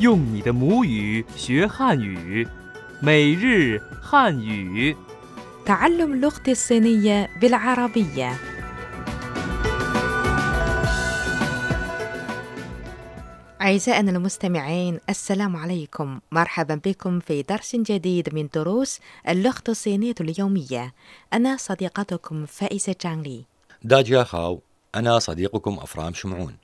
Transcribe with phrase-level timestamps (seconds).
[0.00, 2.46] 用你的母语学汉语，
[3.00, 4.96] 每日汉语。
[5.66, 8.36] تعلم لغتي الصينية بالعربية
[13.60, 20.94] أعزائنا المستمعين السلام عليكم مرحبا بكم في درس جديد من دروس اللغة الصينية اليومية
[21.32, 23.44] أنا صديقتكم فائزة جانلي
[23.82, 24.60] داجيا خاو
[24.94, 26.56] أنا صديقكم أفرام شمعون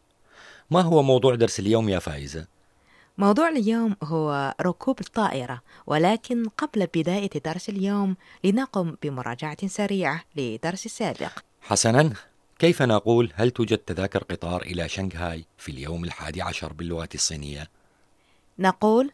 [0.71, 2.47] ما هو موضوع درس اليوم يا فائزة؟
[3.20, 11.32] موضوع اليوم هو ركوب الطائرة ولكن قبل بداية درس اليوم لنقم بمراجعة سريعة لدرس السابق
[11.62, 12.14] حسنا.
[12.60, 17.70] كيف نقول هل توجد تذاكر قطار إلى شنغهاي في اليوم الحادي عشر باللغة الصينية؟
[18.60, 19.12] نقول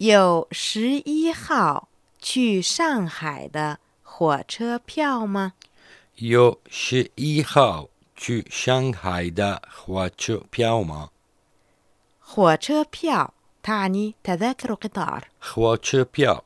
[0.00, 1.80] يو شي هاو
[2.20, 4.44] تشي شانغهاي دا هو
[4.96, 5.52] بياو ما.
[6.20, 7.10] يو شي
[7.56, 10.10] هاو تشي شانغهاي دا هو
[10.56, 11.08] بياو ما.
[12.25, 13.33] 火车票
[13.63, 16.43] تعني تذاكر قطار خوا تشو بياو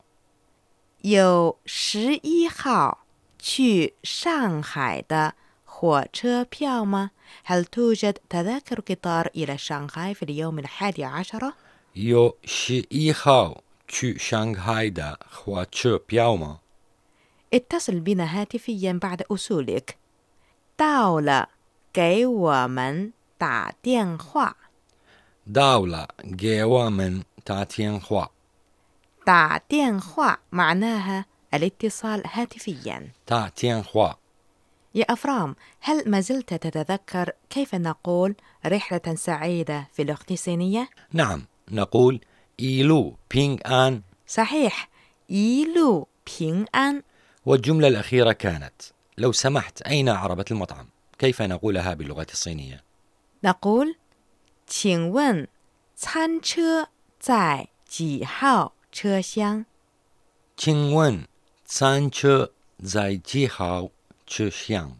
[1.01, 3.05] 有十一号
[3.37, 7.11] 去上海的火车票吗？
[7.43, 11.53] هل توجد تذاكر قطار إلى شنغهاي في اليوم الحادي عشر؟
[11.95, 16.57] يو شي إي خاو تشو شنغهاي دا خوا تشو بياو ما
[17.53, 19.97] اتصل بنا هاتفيا بعد أصولك
[20.77, 21.49] 到了
[21.93, 24.57] 给我们打电话
[25.50, 28.24] داولا جيوا من تاتين خوا
[29.26, 34.08] تاتين خوا معناها الاتصال هاتفيا تاتين خوا
[34.94, 38.34] يا أفرام هل ما زلت تتذكر كيف نقول
[38.66, 42.20] رحلة سعيدة في اللغة الصينية؟ نعم نقول
[42.60, 44.88] إيلو بينغ آن صحيح
[45.30, 47.02] إيلو بينغ آن
[47.46, 48.82] والجملة الأخيرة كانت
[49.18, 50.86] لو سمحت أين عربة المطعم؟
[51.18, 52.82] كيف نقولها باللغة الصينية؟
[53.44, 53.94] نقول
[54.69, 55.47] 请问
[55.95, 59.65] 餐车在几号车厢？
[60.57, 61.25] تشينغون
[61.67, 62.47] تسانشو
[62.79, 63.91] زاي جيخاو
[64.27, 64.91] تشوشيانغ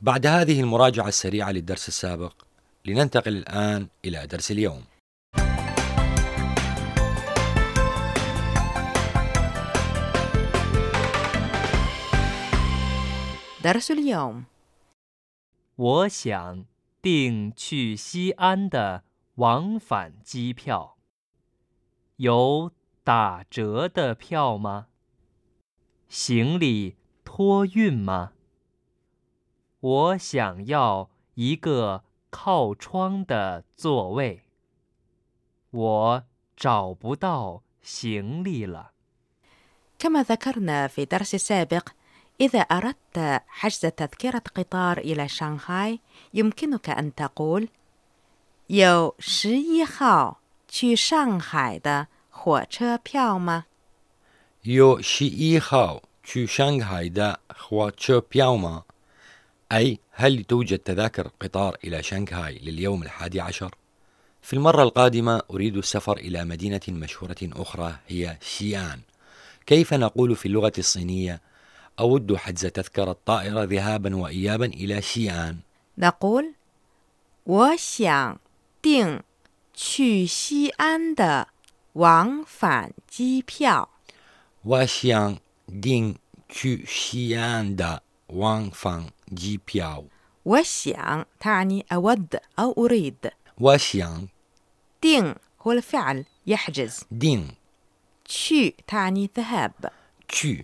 [0.00, 2.32] بعد هذه المراجعة السريعة للدرس السابق
[2.84, 4.84] لننتقل الآن إلى درس اليوم
[13.64, 14.44] درس اليوم
[15.76, 16.64] 我想
[17.02, 19.04] 订去西安的
[19.36, 20.96] 往返机票，
[22.16, 22.72] 有
[23.02, 24.86] 打折的票吗？
[26.08, 28.32] 行李托运吗？
[29.80, 34.44] 我想要一个靠窗的座位，
[35.70, 36.24] 我
[36.56, 38.92] 找不到行李了。
[39.98, 41.88] كما ذكرنا في الدرس السابق
[42.40, 46.00] إذا أردت حجز تذكرة قطار إلى شنغهاي
[46.34, 47.68] يمكنك أن تقول
[48.66, 53.64] 有十一号去上海的火车票吗？
[54.66, 58.82] يو شي إي خاو تشو شانغهاي دا خوا تشو بياوما
[59.72, 63.74] أي هل توجد تذاكر قطار إلى شانغهاي لليوم الحادي عشر؟
[64.42, 69.00] في المرة القادمة أريد السفر إلى مدينة مشهورة أخرى هي شيان
[69.66, 71.40] كيف نقول في اللغة الصينية
[72.00, 75.56] أود حجز تذكرة طائرة ذهابا وإيابا إلى شيان
[75.98, 76.54] نقول
[77.46, 78.38] 我想
[78.80, 79.22] 订
[79.74, 81.48] 去西安的
[81.92, 83.90] 往返机票。
[84.64, 85.36] وشيان
[85.68, 86.16] دين
[86.48, 90.04] تشو شيان دا وان فان جي بياو
[90.44, 94.28] 我想 تعني أود أو أريد وشيان
[95.02, 97.48] دين هو الفعل يحجز دين
[98.24, 99.72] تشي تعني ذهاب
[100.28, 100.54] تشو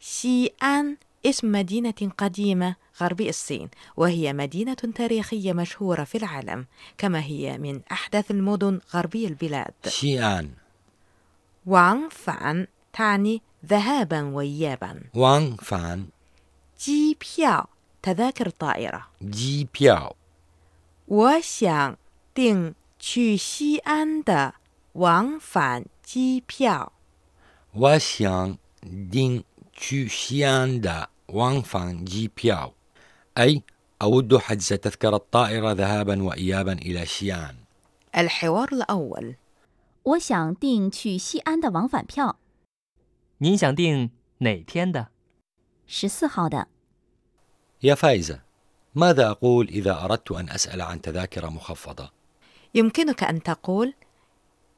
[0.00, 6.66] شيئان اسم مدينة قديمة غربي الصين وهي مدينة تاريخية مشهورة في العالم
[6.98, 10.50] كما هي من أحدث المدن غربي البلاد شيان
[11.66, 16.06] وانغ فان تعني ذهابا وإيابا وان فان
[16.80, 17.64] جي بياو
[18.02, 20.16] تذاكر طائرة جي بياو
[21.06, 21.98] 我想
[22.32, 24.54] 订去西安的
[24.92, 26.92] 往返机票。
[27.74, 29.44] وشيان دين
[29.78, 32.72] تشو شيان دا وان فان جي بياو
[33.38, 33.62] أي
[34.02, 37.54] أود حجز تذكرة طائرة ذهابا وإيابا إلى شيان
[38.16, 39.34] الحوار الأول
[40.02, 42.36] 我想订去西安的往返票，
[43.38, 45.08] 您想订哪天的？
[45.86, 46.66] 十四号的。
[47.82, 48.40] يا فايزة
[48.94, 52.10] ماذا أقول إذا أردت أن أسأل عن تذاكر مخفضة؟
[52.74, 53.94] يمكنك أن تقول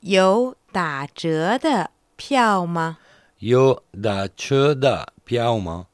[0.01, 2.99] 有打折的票吗？
[3.42, 5.86] يو دا تشو دا بياوما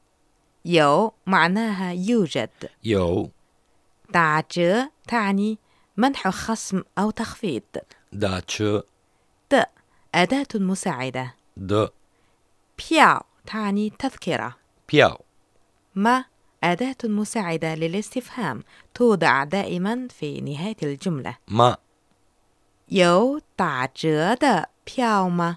[0.64, 2.50] يو معناها يوجد
[2.84, 3.30] 有
[4.10, 5.58] 打折 تعني
[5.96, 7.62] منح خصم أو تخفيض
[8.12, 8.80] 打折
[9.52, 9.64] 的
[10.14, 11.88] أداة مساعدة 的
[12.78, 14.56] 票 تعني تذكرة
[14.92, 15.16] 票
[15.94, 16.24] 吗
[16.64, 18.62] أداة مساعدة للاستفهام
[18.94, 21.76] توضع دائما في نهاية الجملة 吗
[22.88, 25.56] 有打折的票吗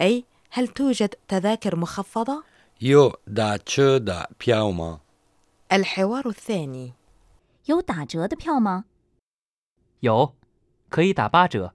[0.00, 2.43] أي هل توجد تذاكر مخفضة؟
[2.81, 4.99] يو دا تشو دا بياو ما
[5.71, 6.93] الحوار الثاني
[7.65, 8.85] 有打折的票吗？
[9.99, 10.33] 有，
[10.89, 11.73] 可以打八折。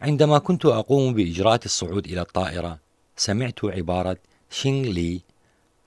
[0.00, 2.78] عندما كنت أقوم بإجراءات الصعود إلى الطائرة
[3.16, 4.18] سمعت عبارة
[4.50, 5.20] شينغلي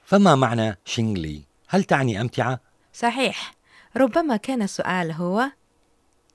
[0.04, 2.60] فما معنى شينغلي؟ هل تعني أمتعة؟
[2.94, 3.54] صحيح
[3.98, 5.52] ربما كان السؤال هو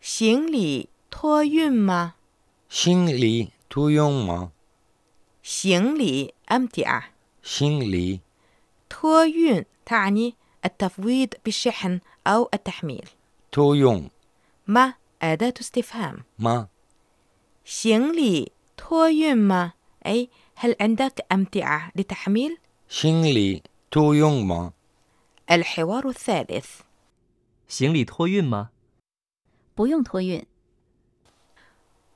[0.00, 2.12] 行李托运吗
[2.68, 4.48] شينغلي تو يونغ ما
[5.48, 7.02] 行李 أمتعة
[7.42, 8.20] شينغلي
[8.90, 13.08] 托运 تعني التفويض بالشحن أو التحميل
[13.52, 14.08] تو يونغ
[14.66, 16.68] ما أداة استفهام ما
[17.64, 19.72] 行李托运吗
[20.06, 22.58] أي هل عندك أمتعة لتحميل؟
[22.88, 24.72] شينغلي تو يونغ ما
[25.50, 26.80] الحوار الثالث
[27.68, 28.70] 行李托运吗？
[29.74, 30.46] 不用托运。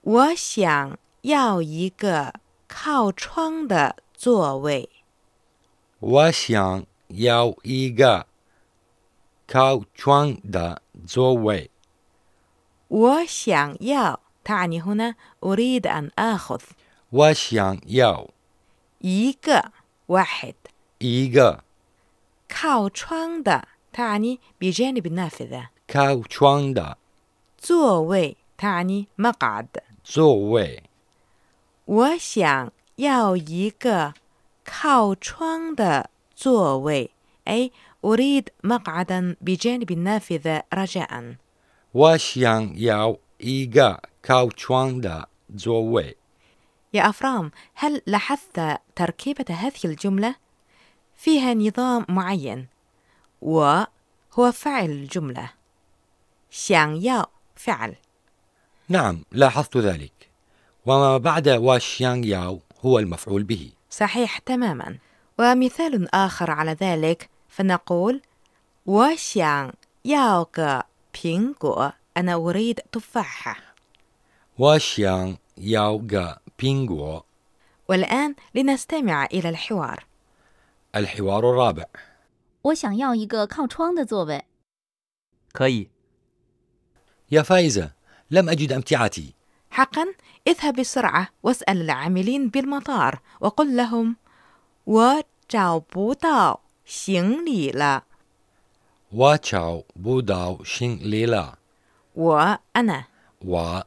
[0.03, 2.33] 我想要一个
[2.73, 4.89] 靠窗的座位。
[6.01, 8.27] 我想要一个
[9.47, 11.71] 靠窗的座位。
[12.89, 15.15] 我想要 تعني هنا
[15.45, 16.63] أريد أن آخذ
[17.11, 18.29] 我想要
[19.01, 19.73] 一个
[20.07, 20.55] واحد
[20.99, 21.65] 一个
[22.49, 26.97] 靠窗的 تعني بجانب النافذة 靠窗的
[27.59, 29.67] 座位 تعني مقعد
[30.03, 30.83] 座位。
[31.85, 34.15] 我想要一个
[34.65, 37.11] 靠窗的座位
[37.49, 37.73] أي
[38.05, 41.37] أريد مقعدا بجانب النافذة رجاء
[41.93, 46.17] 我想要一个靠窗的座位。
[46.93, 50.35] يا أفرام هل لاحظت تركيبة هذه الجملة؟
[51.17, 52.69] فيها نظام معين
[53.43, 53.85] و
[54.33, 55.51] هو فعل الجملة
[56.51, 57.97] 想要 فعل
[58.89, 60.12] نعم لاحظت ذلك
[60.87, 64.99] وما بعد واشيانغ ياو هو المفعول به صحيح تماما
[65.39, 68.23] ومثال آخر على ذلك فنقول
[68.85, 73.57] 我想要个苹果 أنا أريد تفاحة
[74.59, 77.23] واشيانغ ياو غا بينغو
[77.89, 80.05] والآن لنستمع إلى الحوار
[80.95, 81.85] الحوار الرابع
[82.63, 84.45] 我想要一个靠窗的座位。
[85.53, 85.89] 可以，
[87.31, 87.93] يا فايزة
[88.31, 89.35] لم أجد أمتعتي
[89.73, 90.07] حقا
[90.47, 94.17] اذهب بسرعة واسأل العاملين بالمطار وقل لهم
[94.85, 98.03] 我找不到行李了
[99.13, 101.55] واتشاو بوداو شين ليلا
[102.17, 103.05] وأنا
[103.45, 103.81] و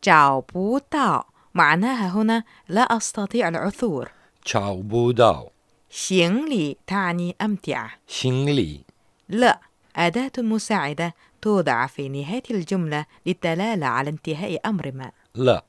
[0.00, 4.10] 找不到 معناها هنا لا أستطيع العثور
[4.44, 5.50] تشاو بوداو
[5.90, 8.80] 行李 تعني أمتعة شين لي
[9.28, 9.60] لا
[9.96, 15.64] أداة مساعدة توضع في نهاية الجملة للدلالة على انتهاء أمر ما لا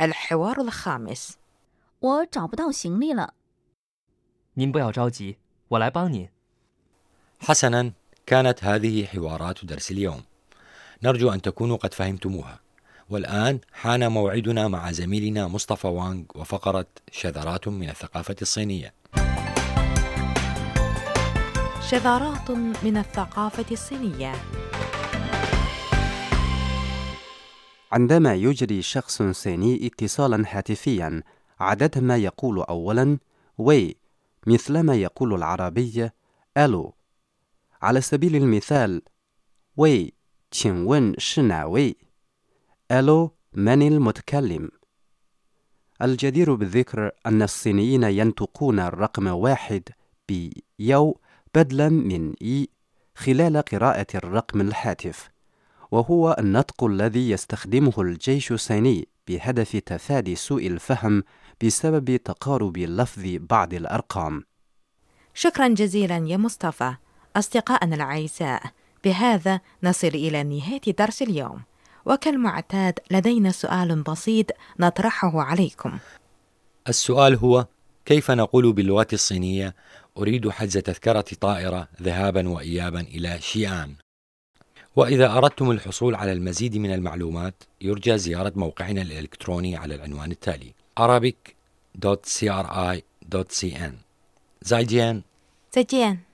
[0.00, 1.38] الحوار الخامس
[2.00, 3.34] 我找不到行李了。
[4.54, 5.36] 您不要着急，
[5.68, 6.28] 我来帮您。
[7.40, 7.92] حسنا
[8.26, 10.22] كانت هذه حوارات درس اليوم
[11.02, 12.60] نرجو أن تكونوا قد فهمتموها
[13.10, 18.94] والآن حان موعدنا مع زميلنا مصطفى وانغ وفقرة شذرات من الثقافة الصينية
[21.90, 22.50] شذرات
[22.84, 24.32] من الثقافة الصينية
[27.91, 31.23] عندما يجري شخص صيني اتصالا هاتفيا
[31.59, 33.17] عادة ما يقول أولا
[33.57, 33.95] 喂
[34.47, 36.13] مثلما يقول العربية
[36.57, 36.93] ألو
[37.81, 39.01] على سبيل المثال
[39.77, 40.13] 喂
[40.51, 41.95] 请问是哪位
[42.91, 44.69] ألو من المتكلم؟
[46.01, 49.83] الجدير بالذكر أن الصينيين ينطقون الرقم واحد
[50.27, 51.19] ب 幺
[51.55, 52.69] بدلا من 一
[53.15, 55.29] خلال قراءة الرقم الهاتف
[55.91, 61.23] وهو النطق الذي يستخدمه الجيش الصيني بهدف تفادي سوء الفهم
[61.63, 64.43] بسبب تقارب لفظ بعض الأرقام.
[65.33, 66.95] شكرا جزيلا يا مصطفى.
[67.35, 68.63] أصدقائنا الأعزاء
[69.03, 71.61] بهذا نصل إلى نهاية درس اليوم.
[72.05, 74.45] وكالمعتاد لدينا سؤال بسيط
[74.79, 75.99] نطرحه عليكم.
[76.89, 77.67] السؤال هو
[78.05, 79.75] كيف نقول باللغة الصينية
[80.17, 83.95] أريد حجز تذكرة طائرة ذهابا وإيابا إلى شيئان
[84.99, 93.93] وإذا أردتم الحصول على المزيد من المعلومات يرجى زيارة موقعنا الإلكتروني على العنوان التالي arabic.cri.cn
[94.61, 95.23] زايجين
[95.71, 96.28] 再见。